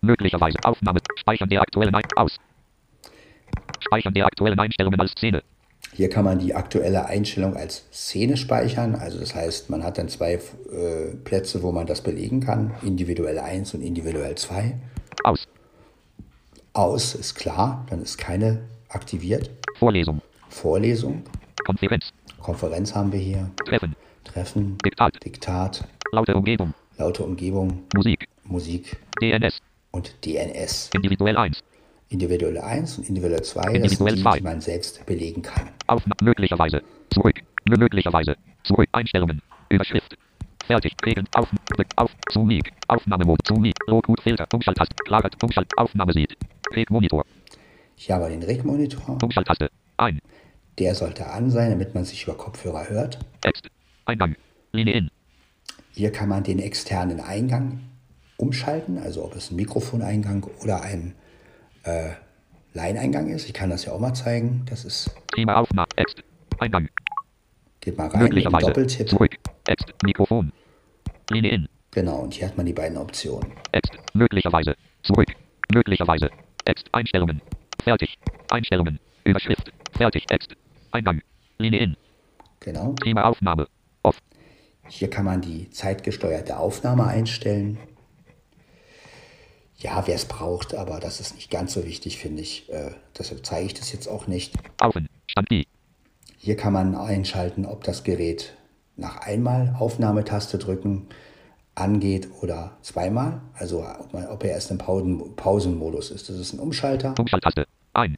Möglicherweise 0.02 0.58
Aufnahme. 0.64 1.00
Speichern 1.18 1.50
der 1.50 1.62
aktuellen 1.62 1.94
Ein 1.94 2.04
Aus. 2.16 2.38
Speichern 3.80 4.14
der 4.14 4.26
aktuellen 4.26 4.60
Einstellungen 4.60 5.00
als 5.00 5.12
Szene. 5.12 5.44
Hier 5.94 6.10
kann 6.10 6.26
man 6.26 6.40
die 6.40 6.54
aktuelle 6.54 7.06
Einstellung 7.06 7.56
als 7.56 7.86
Szene 7.92 8.36
speichern. 8.38 8.96
Also 8.96 9.20
das 9.20 9.34
heißt, 9.34 9.70
man 9.70 9.84
hat 9.84 9.98
dann 9.98 10.10
zwei 10.10 10.34
äh, 10.34 10.40
Plätze, 11.24 11.64
wo 11.64 11.72
man 11.72 11.88
das 11.88 12.02
belegen 12.02 12.42
kann. 12.42 12.74
Individuell 12.84 13.40
1 13.40 13.74
und 13.74 13.82
individuell 13.82 14.36
2. 14.36 14.76
Aus. 15.24 15.48
Aus 16.74 17.16
ist 17.16 17.36
klar, 17.36 17.86
dann 17.90 18.02
ist 18.02 18.18
keine 18.18 18.62
aktiviert. 18.90 19.50
Vorlesung. 19.78 20.22
Vorlesung, 20.50 21.24
Konferenz. 21.66 22.12
Konferenz 22.40 22.94
haben 22.96 23.12
wir 23.12 23.20
hier. 23.20 23.50
Treffen. 23.66 23.96
Treffen, 24.24 24.78
Diktat. 24.86 25.24
Diktat, 25.24 25.88
Laute 26.12 26.36
Umgebung. 26.36 26.74
laute 26.98 27.24
Umgebung, 27.24 27.84
Musik. 27.96 28.28
Musik 28.44 28.98
DNS. 29.22 29.60
und 29.92 30.14
DNS. 30.26 30.90
Individuell 30.94 31.38
1. 31.38 31.64
Individuelle 32.10 32.64
1 32.64 33.00
und 33.00 33.10
individuelle 33.10 33.42
2, 33.42 33.80
das 33.80 33.92
sind 33.98 34.10
die, 34.10 34.16
die 34.16 34.42
man 34.42 34.62
selbst 34.62 35.06
belegen 35.06 35.42
kann. 35.42 35.70
Aufnahme. 35.88 36.16
Möglicherweise. 36.22 36.82
Zurück. 37.14 37.36
Mö- 37.68 37.78
Möglicherweise. 37.78 38.38
Zurück. 38.64 38.88
Einstellungen. 38.94 39.42
Überschrift. 39.70 40.18
Fertig. 40.66 40.94
Regeln. 41.06 41.28
Auf. 41.36 41.50
Auf. 41.98 42.12
Zu 42.32 42.44
Mic. 42.44 42.72
Aufnahmemodus. 42.88 43.44
Zu 43.46 43.56
Mic. 43.56 43.76
Rotgut 43.90 44.22
Filter. 44.22 44.48
Umschalttaste. 44.54 44.96
Klarer. 45.06 45.30
Umschalt. 45.42 45.68
Aufnahmesied. 45.78 46.38
Red 46.74 46.90
Monitor. 46.90 47.26
Hier 47.96 48.16
haben 48.16 48.22
wir 48.24 48.30
den 48.30 48.44
Regmonitor. 48.44 49.18
Umschalttaste. 49.22 49.70
Ein. 49.98 50.22
Der 50.80 50.96
sollte 50.96 51.28
an 51.28 51.50
sein, 51.50 51.72
damit 51.72 51.94
man 51.94 52.06
sich 52.06 52.24
über 52.24 52.36
Kopfhörer 52.36 52.88
hört. 52.90 53.20
Text. 53.42 53.68
Eingang. 54.06 54.36
Linie 54.72 54.94
in. 54.94 55.12
Hier 55.92 56.12
kann 56.12 56.30
man 56.30 56.44
den 56.44 56.60
externen 56.60 57.20
Eingang 57.20 57.80
umschalten, 58.38 59.00
also 59.00 59.26
ob 59.26 59.36
es 59.36 59.50
ein 59.50 59.56
Mikrofoneingang 59.56 60.44
oder 60.62 60.82
ein 60.84 61.16
äh, 61.88 62.12
Line-Eingang 62.74 63.30
ist. 63.30 63.48
Ich 63.48 63.54
kann 63.54 63.70
das 63.70 63.86
ja 63.86 63.94
auch 63.94 64.00
mal 64.00 64.14
zeigen. 64.14 64.64
Das 64.70 64.86
ist, 64.86 65.10
Thema 65.34 65.58
Aufnahme. 65.58 65.88
Text. 65.96 66.24
Eingang. 66.60 66.88
geht 67.82 67.98
mal 67.98 68.08
rein, 68.08 68.24
Möglicherweise. 68.24 68.68
Doppeltipp. 68.68 69.10
Zurück. 69.10 69.36
Text. 69.64 69.94
Mikrofon. 70.04 70.52
Linie 71.32 71.52
in. 71.52 71.70
Genau, 71.92 72.20
und 72.20 72.34
hier 72.34 72.48
hat 72.48 72.58
man 72.58 72.66
die 72.66 72.74
beiden 72.74 72.98
Optionen. 72.98 73.52
Text. 73.72 73.94
Möglicherweise. 74.14 74.76
Zurück. 75.04 75.28
Möglicherweise. 75.72 76.30
Text. 76.66 76.88
Einstellungen. 76.92 77.42
Fertig. 77.84 78.18
Einstellungen. 78.52 79.00
Überschrift. 79.24 79.72
Fertig. 79.94 80.26
Text. 80.28 80.56
Eingang. 80.92 81.22
Linie 81.58 81.80
in. 81.80 81.98
Genau. 82.60 82.94
Thema 82.94 83.26
Aufnahme. 83.26 83.68
Off. 84.04 84.20
Hier 84.88 85.10
kann 85.10 85.26
man 85.26 85.42
die 85.42 85.70
zeitgesteuerte 85.70 86.58
Aufnahme 86.58 87.06
einstellen. 87.08 87.78
Ja, 89.78 90.08
wer 90.08 90.16
es 90.16 90.26
braucht, 90.26 90.74
aber 90.74 91.00
das 91.00 91.20
ist 91.20 91.36
nicht 91.36 91.52
ganz 91.52 91.74
so 91.74 91.86
wichtig, 91.86 92.18
finde 92.18 92.42
ich. 92.42 92.68
Äh, 92.70 92.92
deshalb 93.18 93.46
zeige 93.46 93.68
ich 93.68 93.74
das 93.76 93.92
jetzt 93.92 94.08
auch 94.08 94.26
nicht. 94.26 94.56
Aufen. 94.80 95.08
Stand 95.28 95.52
I. 95.52 95.68
Hier 96.38 96.56
kann 96.56 96.74
man 96.74 96.96
einschalten, 96.96 97.66
ob 97.66 97.84
das 97.84 98.04
Gerät 98.04 98.56
nach 98.96 99.18
einmal 99.18 99.76
Aufnahmetaste 99.78 100.58
drücken 100.58 101.08
angeht 101.76 102.28
oder 102.42 102.76
zweimal. 102.82 103.42
Also 103.54 103.86
ob, 103.86 104.14
man, 104.14 104.28
ob 104.28 104.44
er 104.44 104.52
erst 104.52 104.72
im 104.72 104.80
Pausen, 104.80 105.36
Pausenmodus 105.36 106.10
ist. 106.10 106.28
Das 106.28 106.38
ist 106.38 106.54
ein 106.54 106.60
Umschalter. 106.60 107.14
Umschalttaste. 107.20 107.68
Ein. 107.94 108.18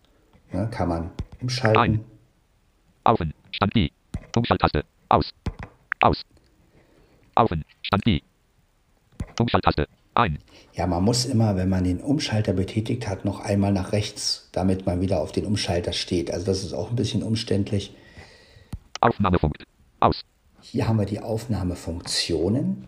Ne, 0.52 0.70
kann 0.72 0.88
man 0.88 1.12
umschalten. 1.42 1.82
Ein. 1.82 2.06
Aufen. 3.04 3.34
Stand 3.52 3.76
I. 3.76 3.92
Umschalttaste. 4.36 4.86
Aus. 5.10 5.34
Aus. 6.00 6.24
Aufen. 7.36 7.66
Stand 7.82 8.08
I. 8.08 8.24
Umschalttaste. 9.38 9.88
Ein. 10.20 10.38
Ja, 10.74 10.86
man 10.86 11.02
muss 11.04 11.26
immer, 11.26 11.56
wenn 11.56 11.70
man 11.70 11.86
den 11.86 12.02
Umschalter 12.02 12.52
betätigt 12.52 13.08
hat, 13.08 13.24
noch 13.24 13.40
einmal 13.40 13.72
nach 13.72 13.94
rechts, 13.94 14.50
damit 14.52 14.86
man 14.86 15.00
wieder 15.00 15.22
auf 15.22 15.32
den 15.32 15.46
Umschalter 15.46 15.94
steht. 15.94 16.30
Also 16.30 16.46
das 16.46 16.64
ist 16.64 16.74
auch 16.74 16.90
ein 16.90 16.98
bisschen 16.98 17.24
umständlich. 17.24 17.96
Aufnahmepunkt. 19.00 19.64
Aus. 20.02 20.26
Hier 20.62 20.90
haben 20.90 21.00
wir 21.00 21.06
die 21.06 21.22
Aufnahmefunktionen. 21.22 22.86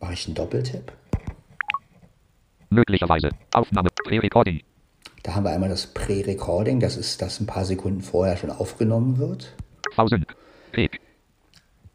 Mache 0.00 0.14
ich 0.14 0.26
einen 0.26 0.34
Doppeltipp. 0.34 0.92
Möglicherweise. 2.70 3.30
Aufnahme. 3.52 3.90
Pre-Recording. 4.04 4.62
Da 5.22 5.36
haben 5.36 5.44
wir 5.44 5.50
einmal 5.50 5.68
das 5.68 5.86
Pre-Recording, 5.86 6.80
das 6.80 6.96
ist, 6.96 7.22
das 7.22 7.38
ein 7.38 7.46
paar 7.46 7.64
Sekunden 7.64 8.00
vorher 8.00 8.36
schon 8.36 8.50
aufgenommen 8.50 9.18
wird. 9.18 9.54
Reg. 10.74 11.00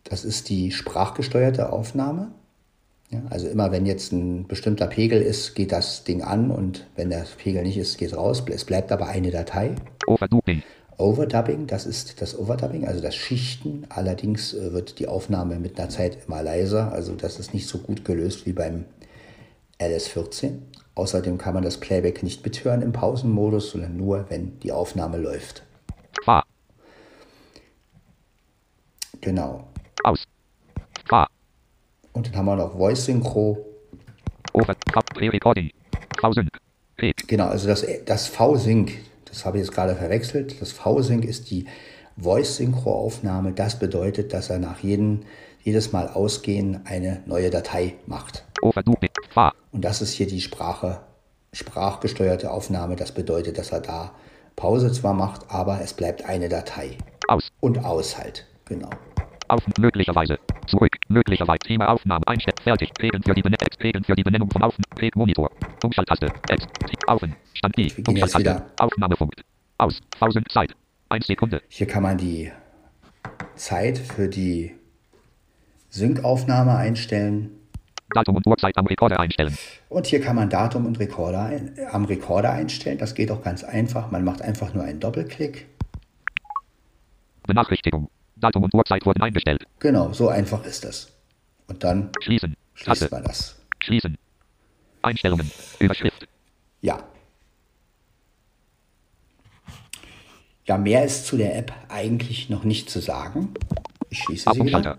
Das 0.05 0.23
ist 0.23 0.47
die 0.47 0.71
sprachgesteuerte 0.71 1.73
Aufnahme. 1.73 2.31
Ja, 3.15 3.21
also 3.29 3.47
immer 3.47 3.71
wenn 3.71 3.85
jetzt 3.85 4.11
ein 4.11 4.47
bestimmter 4.47 4.87
Pegel 4.87 5.21
ist, 5.21 5.55
geht 5.55 5.71
das 5.71 6.03
Ding 6.03 6.21
an 6.21 6.51
und 6.51 6.85
wenn 6.95 7.09
der 7.09 7.25
Pegel 7.37 7.63
nicht 7.63 7.77
ist, 7.77 7.97
geht 7.97 8.09
es 8.09 8.17
raus. 8.17 8.43
Es 8.49 8.65
bleibt 8.65 8.91
aber 8.91 9.07
eine 9.07 9.31
Datei. 9.31 9.75
Overdubbing. 10.07 10.63
Overdubbing, 10.97 11.67
das 11.67 11.85
ist 11.85 12.21
das 12.21 12.37
Overdubbing, 12.37 12.87
also 12.87 13.01
das 13.01 13.15
Schichten. 13.15 13.85
Allerdings 13.89 14.53
äh, 14.53 14.73
wird 14.73 14.99
die 14.99 15.07
Aufnahme 15.07 15.59
mit 15.59 15.79
einer 15.79 15.89
Zeit 15.89 16.17
immer 16.25 16.41
leiser. 16.41 16.91
Also 16.91 17.15
das 17.15 17.39
ist 17.39 17.53
nicht 17.53 17.67
so 17.67 17.79
gut 17.79 18.05
gelöst 18.05 18.45
wie 18.45 18.53
beim 18.53 18.85
LS14. 19.79 20.53
Außerdem 20.95 21.37
kann 21.37 21.53
man 21.53 21.63
das 21.63 21.77
Playback 21.77 22.23
nicht 22.23 22.43
mithören 22.45 22.81
im 22.81 22.93
Pausenmodus, 22.93 23.71
sondern 23.71 23.97
nur, 23.97 24.25
wenn 24.29 24.59
die 24.59 24.71
Aufnahme 24.71 25.17
läuft. 25.17 25.63
Fahr. 26.23 26.45
Genau. 29.19 29.67
Aus. 30.03 30.23
Fahr. 31.07 31.27
Und 32.15 32.27
dann 32.27 32.37
haben 32.37 32.45
wir 32.45 32.55
noch 32.55 32.77
Voice 32.77 33.05
Synchro. 33.05 33.57
Genau, 37.27 37.47
also 37.47 37.67
das, 37.67 37.85
das 38.05 38.27
V-Sync, 38.27 38.93
das 39.25 39.45
habe 39.45 39.57
ich 39.57 39.65
jetzt 39.65 39.73
gerade 39.73 39.95
verwechselt. 39.95 40.61
Das 40.61 40.71
V-Sync 40.71 41.25
ist 41.25 41.51
die 41.51 41.65
Voice-Synchro-Aufnahme. 42.17 43.51
Das 43.51 43.77
bedeutet, 43.77 44.31
dass 44.31 44.49
er 44.49 44.59
nach 44.59 44.79
jedem, 44.79 45.23
jedes 45.61 45.91
Mal 45.91 46.07
ausgehen 46.07 46.79
eine 46.85 47.21
neue 47.25 47.49
Datei 47.49 47.95
macht. 48.07 48.45
Und 49.73 49.83
das 49.83 50.01
ist 50.01 50.13
hier 50.13 50.27
die 50.27 50.39
Sprache, 50.39 51.01
sprachgesteuerte 51.51 52.49
Aufnahme. 52.49 52.95
Das 52.95 53.11
bedeutet, 53.11 53.57
dass 53.57 53.73
er 53.73 53.81
da 53.81 54.13
Pause 54.55 54.89
zwar 54.93 55.13
macht, 55.13 55.51
aber 55.51 55.81
es 55.81 55.93
bleibt 55.93 56.23
eine 56.23 56.47
Datei. 56.47 56.97
Aus. 57.27 57.51
Und 57.59 57.83
aus 57.83 58.17
halt. 58.17 58.45
Genau. 58.63 58.89
Auf 59.47 59.63
möglicherweise. 59.77 60.39
Zurück. 60.67 60.95
Möglicherweise. 61.07 61.59
Thema 61.59 61.89
Aufnahme. 61.89 62.27
Einstellen. 62.27 62.57
Fertig. 62.63 62.91
Regeln 63.01 63.23
für 63.23 63.33
die 63.33 63.41
Benennung. 63.41 63.67
Regeln 63.81 64.03
für 64.03 64.15
die 64.15 64.23
Benennung 64.23 64.49
von 64.49 64.63
Aufnahme. 64.63 65.11
Monitor. 65.15 65.51
Umschalttaste. 65.83 66.31
Ex. 66.49 66.65
Aufen. 67.07 67.35
Stand 67.53 67.77
I. 67.77 67.93
Umschalttaste. 68.07 68.65
Aufnahmepunkt. 68.79 69.41
Aus. 69.77 69.99
Pausen. 70.19 70.43
Zeit. 70.49 70.75
1 71.09 71.27
Sekunde. 71.27 71.61
Hier 71.69 71.87
kann 71.87 72.03
man 72.03 72.17
die 72.17 72.51
Zeit 73.55 73.97
für 73.99 74.27
die 74.27 74.71
Sync-Aufnahme 75.89 76.75
einstellen. 76.75 77.51
Datum 78.13 78.35
und 78.35 78.47
Uhrzeit 78.47 78.77
am 78.77 78.85
Rekorder 78.87 79.19
einstellen. 79.19 79.57
Und 79.89 80.07
hier 80.07 80.21
kann 80.21 80.35
man 80.35 80.49
Datum 80.49 80.85
und 80.85 80.99
Rekorder 80.99 81.51
am 81.91 82.05
Rekorder 82.05 82.51
einstellen. 82.51 82.97
Das 82.97 83.15
geht 83.15 83.31
auch 83.31 83.43
ganz 83.43 83.63
einfach. 83.63 84.11
Man 84.11 84.23
macht 84.23 84.41
einfach 84.41 84.73
nur 84.73 84.83
einen 84.83 84.99
Doppelklick. 84.99 85.67
Benachrichtigung. 87.47 88.09
Datum 88.35 88.63
und 88.63 88.73
Uhrzeit 88.73 89.05
wurden 89.05 89.21
eingestellt. 89.21 89.63
Genau, 89.79 90.11
so 90.13 90.29
einfach 90.29 90.63
ist 90.65 90.83
das. 90.83 91.11
Und 91.67 91.83
dann 91.83 92.09
schließen. 92.21 92.55
schließt 92.75 93.01
Taste. 93.01 93.15
man 93.15 93.23
das. 93.23 93.55
Schließen. 93.79 94.17
Einstellungen. 95.01 95.49
Überschrift. 95.79 96.27
Ja. 96.81 97.03
Ja, 100.65 100.77
mehr 100.77 101.05
ist 101.05 101.27
zu 101.27 101.37
der 101.37 101.57
App 101.57 101.71
eigentlich 101.89 102.49
noch 102.49 102.63
nicht 102.63 102.89
zu 102.89 102.99
sagen. 102.99 103.53
Ich 104.09 104.19
schließe 104.19 104.49
sie 104.51 104.65
wieder. 104.65 104.97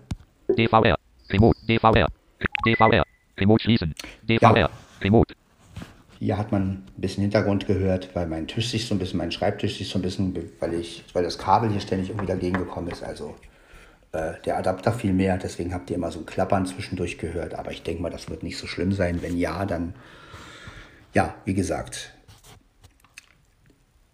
DVR. 0.49 0.97
Remote. 1.29 1.59
DVR. 1.67 2.07
DVR. 2.65 3.03
Remote 3.37 3.63
schließen. 3.63 3.93
DVR. 4.23 4.57
Ja. 4.57 4.69
Remote. 5.01 5.35
Hier 6.19 6.37
hat 6.37 6.51
man 6.51 6.61
ein 6.61 6.85
bisschen 6.97 7.21
Hintergrund 7.21 7.67
gehört, 7.67 8.15
weil 8.15 8.27
mein 8.27 8.47
Tisch 8.47 8.69
sich 8.69 8.87
so 8.87 8.95
ein 8.95 8.99
bisschen, 8.99 9.17
mein 9.17 9.31
Schreibtisch 9.31 9.77
sich 9.77 9.89
so 9.89 9.99
ein 9.99 10.01
bisschen, 10.01 10.35
weil 10.59 10.73
ich, 10.73 11.03
weil 11.13 11.23
das 11.23 11.37
Kabel 11.37 11.69
hier 11.69 11.81
ständig 11.81 12.09
irgendwie 12.09 12.27
dagegen 12.27 12.57
gekommen 12.57 12.87
ist. 12.87 13.03
Also 13.03 13.35
äh, 14.13 14.33
der 14.45 14.57
Adapter 14.57 14.93
viel 14.93 15.13
mehr, 15.13 15.37
deswegen 15.37 15.73
habt 15.73 15.89
ihr 15.89 15.95
immer 15.95 16.11
so 16.11 16.19
ein 16.19 16.25
Klappern 16.25 16.65
zwischendurch 16.65 17.17
gehört. 17.17 17.53
Aber 17.53 17.71
ich 17.71 17.83
denke 17.83 18.01
mal, 18.01 18.09
das 18.09 18.29
wird 18.29 18.41
nicht 18.41 18.57
so 18.57 18.65
schlimm 18.65 18.93
sein. 18.93 19.21
Wenn 19.21 19.37
ja, 19.37 19.65
dann 19.65 19.93
ja, 21.13 21.35
wie 21.45 21.53
gesagt, 21.53 22.13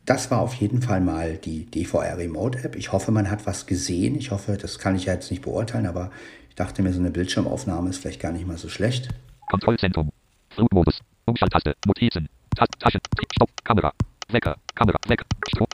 das 0.05 0.31
war 0.31 0.39
auf 0.39 0.53
jeden 0.55 0.81
Fall 0.81 1.01
mal 1.01 1.37
die 1.37 1.65
DVR 1.65 2.17
Remote 2.17 2.63
App. 2.63 2.75
Ich 2.75 2.91
hoffe, 2.91 3.11
man 3.11 3.29
hat 3.29 3.45
was 3.45 3.65
gesehen. 3.65 4.15
Ich 4.15 4.31
hoffe, 4.31 4.57
das 4.57 4.79
kann 4.79 4.95
ich 4.95 5.05
ja 5.05 5.13
jetzt 5.13 5.31
nicht 5.31 5.43
beurteilen, 5.43 5.85
aber 5.85 6.11
ich 6.49 6.55
dachte 6.55 6.81
mir, 6.81 6.93
so 6.93 6.99
eine 6.99 7.11
Bildschirmaufnahme 7.11 7.89
ist 7.89 7.99
vielleicht 7.99 8.21
gar 8.21 8.31
nicht 8.31 8.47
mal 8.47 8.57
so 8.57 8.69
schlecht. 8.69 9.09
Kontrollzentrum. 9.49 10.11
Flugmodus. 10.49 11.01
Umschalttaste. 11.25 11.75
Notizen. 11.85 12.29
Taschen. 12.55 13.01
Stopp. 13.31 13.49
Kamera. 13.63 13.93
Wecker. 14.29 14.57
Kamera. 14.75 14.97
Wecker. 15.07 15.25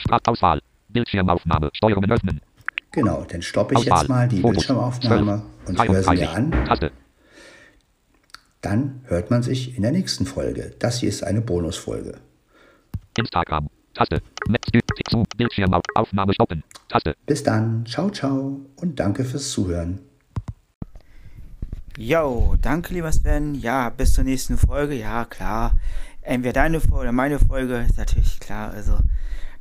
Sprachauswahl. 0.01 0.61
Bildschirmaufnahme. 0.89 1.69
Steuerungen 1.73 2.11
öffnen. 2.11 2.41
Genau, 2.91 3.23
dann 3.29 3.41
stoppe 3.41 3.75
ich 3.75 3.81
Auswahl. 3.81 3.99
jetzt 3.99 4.09
mal 4.09 4.27
die 4.27 4.41
Fotos. 4.41 4.65
Bildschirmaufnahme 4.65 5.43
12. 5.65 5.67
und 5.67 5.87
höre 5.87 6.03
sie 6.03 6.11
mir 6.11 6.31
an. 6.31 6.51
Taste. 6.65 6.91
Dann 8.61 9.01
hört 9.05 9.29
man 9.29 9.43
sich 9.43 9.75
in 9.75 9.83
der 9.83 9.91
nächsten 9.91 10.25
Folge. 10.25 10.73
Das 10.79 10.99
hier 10.99 11.09
ist 11.09 11.23
eine 11.23 11.41
Bonusfolge. 11.41 12.15
Instagram. 13.17 13.69
Taste. 13.93 14.21
Bildschirmaufnahme 15.37 16.33
stoppen. 16.33 16.63
Taste. 16.89 17.15
Bis 17.25 17.43
dann. 17.43 17.85
Ciao, 17.85 18.09
ciao 18.09 18.59
und 18.75 18.99
danke 18.99 19.23
fürs 19.23 19.51
Zuhören. 19.51 19.99
Jo, 22.01 22.55
danke 22.61 22.93
lieber 22.93 23.11
Sven. 23.11 23.55
Ja, 23.55 23.89
bis 23.89 24.13
zur 24.13 24.23
nächsten 24.23 24.57
Folge. 24.57 24.95
Ja, 24.95 25.25
klar. 25.25 25.73
Entweder 26.21 26.53
deine 26.53 26.79
Folge 26.79 27.01
oder 27.01 27.11
meine 27.11 27.39
Folge, 27.39 27.75
ist 27.79 27.97
natürlich 27.97 28.39
klar. 28.39 28.71
Also, 28.71 28.99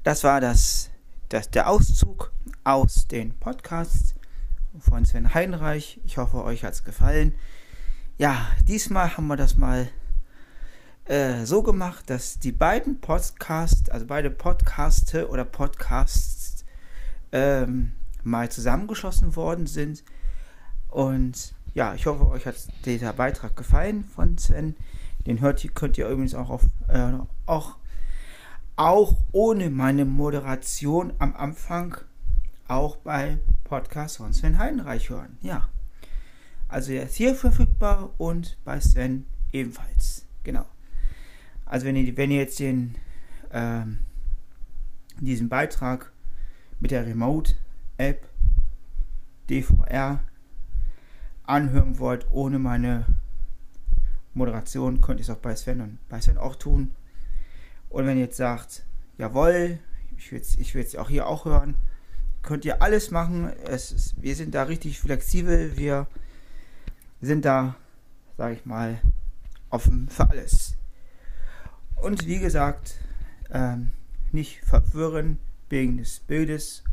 das 0.05 0.23
war 0.23 0.41
das, 0.41 0.91
das 1.31 1.51
der 1.51 1.69
Auszug 1.69 2.31
aus 2.63 3.09
den 3.09 3.37
Podcasts 3.41 4.15
von 4.79 5.05
Sven 5.05 5.35
Heinreich. 5.35 5.99
Ich 6.05 6.17
hoffe, 6.17 6.45
euch 6.45 6.63
hat 6.63 6.75
es 6.75 6.85
gefallen. 6.85 7.35
Ja, 8.19 8.47
diesmal 8.69 9.17
haben 9.17 9.27
wir 9.27 9.37
das 9.37 9.57
mal 9.57 9.89
äh, 11.07 11.45
so 11.45 11.65
gemacht, 11.65 12.09
dass 12.09 12.39
die 12.39 12.53
beiden 12.53 13.01
Podcasts, 13.01 13.91
also 13.91 14.07
beide 14.07 14.31
Podcaste 14.31 15.29
oder 15.29 15.45
Podcasts 15.45 16.65
ähm, 17.33 17.95
mal 18.23 18.49
zusammengeschlossen 18.49 19.35
worden 19.35 19.67
sind. 19.67 20.05
Und 20.89 21.58
ja, 21.79 21.95
ich 21.95 22.07
hoffe, 22.07 22.29
euch 22.29 22.45
hat 22.45 22.57
dieser 22.87 23.13
Beitrag 23.13 23.55
gefallen 23.55 24.03
von 24.03 24.37
Sven. 24.37 24.75
Den 25.29 25.41
hört 25.41 25.65
könnt 25.77 25.97
ihr 25.97 26.09
übrigens 26.09 26.35
auch 26.35 26.51
auf 26.51 26.65
äh, 26.89 27.13
auch, 27.47 27.77
auch 28.75 29.15
ohne 29.31 29.71
meine 29.71 30.05
Moderation 30.05 31.13
am 31.21 31.37
Anfang 31.37 31.97
auch 32.67 32.97
bei 32.97 33.39
Podcast 33.63 34.17
von 34.17 34.33
Sven 34.33 34.59
Heidenreich 34.59 35.09
hören. 35.09 35.39
Ja. 35.41 35.69
Also 36.67 36.91
er 36.91 37.05
ist 37.05 37.15
hier 37.15 37.37
verfügbar 37.37 38.11
und 38.19 38.59
bei 38.65 38.81
Sven 38.81 39.25
ebenfalls. 39.53 40.27
Genau. 40.43 40.67
Also 41.65 41.87
wenn 41.87 41.95
ihr, 41.95 42.17
wenn 42.17 42.33
ihr 42.33 42.39
jetzt 42.39 42.59
den, 42.59 42.97
ähm, 43.53 44.01
diesen 45.21 45.49
Beitrag 45.49 46.11
mit 46.81 46.91
der 46.91 47.07
Remote-App 47.07 48.29
DVR 49.49 50.25
anhören 51.49 51.99
wollt, 51.99 52.27
ohne 52.31 52.59
meine 52.59 53.07
Moderation, 54.35 55.01
könnt 55.01 55.21
ihr 55.21 55.25
es 55.25 55.31
auch 55.31 55.37
bei 55.37 55.57
Sven 55.57 55.81
und 55.81 55.99
bei 56.09 56.21
Sven 56.21 56.39
auch 56.39 56.57
tun. 56.57 56.93
Und 57.89 58.07
wenn 58.07 58.19
ihr 58.19 58.25
jetzt 58.25 58.37
sagt, 58.37 58.85
jawohl, 59.17 59.79
ich 60.17 60.33
will 60.33 60.41
es 60.41 60.57
ich 60.57 60.99
auch 60.99 61.09
hier 61.09 61.27
auch 61.27 61.45
hören, 61.45 61.77
könnt 62.43 62.65
ihr 62.65 62.83
alles 62.83 63.11
machen. 63.11 63.53
Es 63.65 63.93
ist, 63.93 64.23
wir 64.23 64.35
sind 64.37 64.55
da 64.55 64.65
richtig 64.65 65.01
flexibel. 65.01 65.77
Wir 65.77 66.07
sind 67.21 67.45
da, 67.45 67.77
sage 68.37 68.55
ich 68.55 68.67
mal, 68.67 69.01
offen 69.71 70.09
für 70.09 70.29
alles. 70.31 70.77
Und 71.97 72.27
wie 72.27 72.39
gesagt, 72.39 72.95
ähm, 73.51 73.93
nicht 74.33 74.61
verwirren 74.65 75.39
wegen 75.69 75.97
des 75.99 76.21
Bildes. 76.21 76.85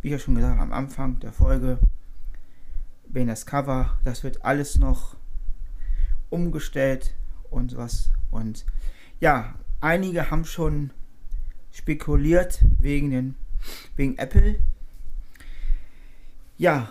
Wie 0.00 0.08
ich 0.08 0.12
ja 0.12 0.18
schon 0.18 0.34
gesagt 0.34 0.58
habe 0.58 0.62
am 0.62 0.72
Anfang 0.72 1.18
der 1.20 1.32
Folge, 1.32 1.78
wegen 3.12 3.28
das 3.28 3.46
Cover, 3.46 3.98
das 4.04 4.24
wird 4.24 4.44
alles 4.44 4.78
noch 4.78 5.16
umgestellt 6.30 7.14
und 7.50 7.76
was. 7.76 8.10
Und 8.30 8.64
ja, 9.18 9.54
einige 9.80 10.30
haben 10.30 10.44
schon 10.44 10.92
spekuliert 11.72 12.60
wegen 12.78 13.10
den 13.10 13.34
wegen 13.96 14.16
Apple. 14.18 14.58
Ja, 16.56 16.88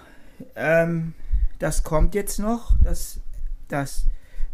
ähm, 0.55 1.13
das 1.59 1.83
kommt 1.83 2.15
jetzt 2.15 2.39
noch, 2.39 2.77
dass, 2.83 3.19
dass 3.67 4.05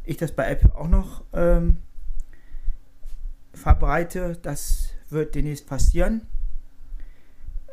ich 0.04 0.18
das 0.18 0.32
bei 0.32 0.48
Apple 0.48 0.76
auch 0.76 0.88
noch 0.88 1.24
ähm, 1.34 1.78
verbreite. 3.54 4.38
Das 4.42 4.90
wird 5.10 5.36
demnächst 5.36 5.68
passieren, 5.68 6.28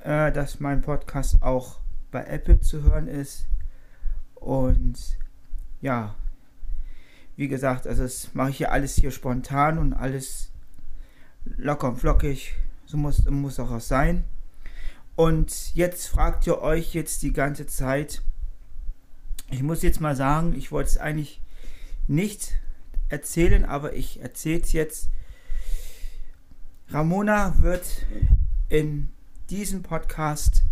äh, 0.03 0.31
dass 0.33 0.61
mein 0.61 0.83
Podcast 0.83 1.43
auch 1.43 1.81
bei 2.11 2.25
Apple 2.25 2.61
zu 2.61 2.83
hören 2.83 3.09
ist. 3.09 3.47
Und 4.43 4.99
ja, 5.81 6.17
wie 7.37 7.47
gesagt, 7.49 7.87
also 7.87 8.03
das 8.03 8.35
mache 8.35 8.51
ich 8.51 8.57
hier 8.57 8.73
alles 8.73 8.97
hier 8.97 9.13
spontan 9.13 9.79
und 9.79 9.93
alles 9.93 10.51
locker 11.45 11.89
und 11.89 11.97
flockig. 11.97 12.55
So 12.87 12.97
muss, 12.97 13.25
muss 13.27 13.61
auch 13.61 13.81
sein. 13.81 14.25
Und 15.15 15.75
jetzt 15.75 16.09
fragt 16.09 16.47
ihr 16.47 16.61
euch 16.61 16.93
jetzt 16.93 17.23
die 17.23 17.33
ganze 17.33 17.67
Zeit, 17.67 18.23
ich 19.51 19.63
muss 19.63 19.83
jetzt 19.83 20.01
mal 20.01 20.17
sagen, 20.17 20.55
ich 20.55 20.73
wollte 20.73 20.91
es 20.91 20.99
eigentlich 20.99 21.41
nicht 22.09 22.55
erzählen, 23.09 23.65
aber 23.65 23.95
ich 23.95 24.21
erzähle 24.21 24.63
es 24.63 24.73
jetzt. 24.73 25.09
Ramona 26.89 27.63
wird 27.63 28.07
in 28.69 29.09
diesem 29.51 29.83
Podcast 29.83 30.65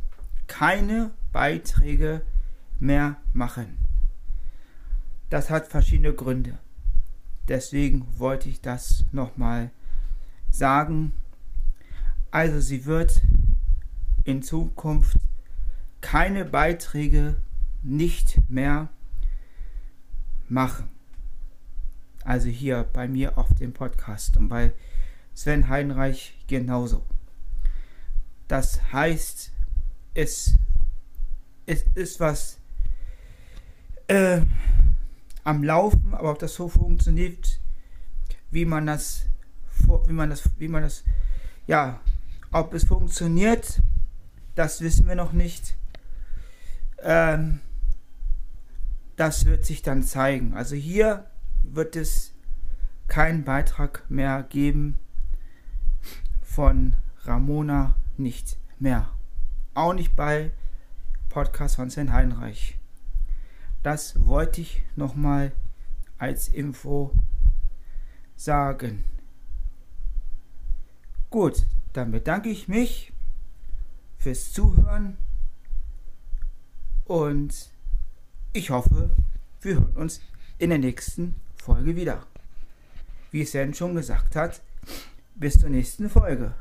keine 0.48 1.12
Beiträge 1.32 2.22
mehr 2.80 3.16
machen. 3.32 3.78
Das 5.28 5.50
hat 5.50 5.68
verschiedene 5.68 6.12
Gründe. 6.12 6.58
Deswegen 7.48 8.06
wollte 8.18 8.48
ich 8.48 8.60
das 8.60 9.04
nochmal 9.12 9.70
sagen. 10.50 11.12
Also 12.30 12.60
sie 12.60 12.86
wird 12.86 13.22
in 14.24 14.42
Zukunft 14.42 15.16
keine 16.00 16.44
Beiträge 16.44 17.36
nicht 17.82 18.40
mehr 18.48 18.88
machen. 20.48 20.88
Also 22.24 22.48
hier 22.48 22.84
bei 22.92 23.08
mir 23.08 23.38
auf 23.38 23.52
dem 23.54 23.72
Podcast 23.72 24.36
und 24.36 24.48
bei 24.48 24.72
Sven 25.34 25.68
Heinreich 25.68 26.36
genauso. 26.46 27.04
Das 28.48 28.92
heißt, 28.92 29.52
es, 30.14 30.54
es 31.66 31.84
ist 31.94 32.20
was 32.20 32.59
äh, 34.10 34.42
am 35.44 35.62
Laufen, 35.62 36.14
aber 36.14 36.32
ob 36.32 36.38
das 36.40 36.54
so 36.54 36.68
funktioniert, 36.68 37.60
wie 38.50 38.64
man 38.64 38.86
das, 38.86 39.26
wie 40.06 40.12
man 40.12 40.30
das, 40.30 40.42
wie 40.58 40.68
man 40.68 40.82
das, 40.82 41.04
ja, 41.66 42.00
ob 42.50 42.74
es 42.74 42.84
funktioniert, 42.84 43.80
das 44.56 44.80
wissen 44.80 45.06
wir 45.06 45.14
noch 45.14 45.32
nicht. 45.32 45.76
Ähm, 47.02 47.60
das 49.16 49.44
wird 49.44 49.64
sich 49.64 49.82
dann 49.82 50.02
zeigen. 50.02 50.54
Also 50.54 50.74
hier 50.74 51.26
wird 51.62 51.94
es 51.94 52.32
keinen 53.06 53.44
Beitrag 53.44 54.04
mehr 54.10 54.42
geben 54.42 54.98
von 56.42 56.96
Ramona 57.22 57.94
nicht 58.16 58.56
mehr. 58.80 59.08
Auch 59.74 59.94
nicht 59.94 60.16
bei 60.16 60.50
Podcast 61.28 61.76
von 61.76 61.90
Sven 61.90 62.12
Heinreich. 62.12 62.79
Das 63.82 64.26
wollte 64.26 64.60
ich 64.60 64.82
nochmal 64.96 65.52
als 66.18 66.48
Info 66.48 67.12
sagen. 68.36 69.04
Gut, 71.30 71.64
dann 71.92 72.10
bedanke 72.10 72.50
ich 72.50 72.68
mich 72.68 73.12
fürs 74.18 74.52
Zuhören 74.52 75.16
und 77.04 77.70
ich 78.52 78.70
hoffe, 78.70 79.10
wir 79.62 79.74
hören 79.74 79.96
uns 79.96 80.20
in 80.58 80.70
der 80.70 80.78
nächsten 80.78 81.36
Folge 81.56 81.96
wieder. 81.96 82.26
Wie 83.30 83.44
Sven 83.44 83.72
schon 83.74 83.94
gesagt 83.94 84.36
hat, 84.36 84.60
bis 85.36 85.58
zur 85.58 85.70
nächsten 85.70 86.10
Folge. 86.10 86.54